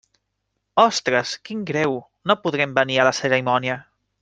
[0.83, 1.93] Ostres, quin greu,
[2.31, 3.79] no podrem venir a la cerimònia.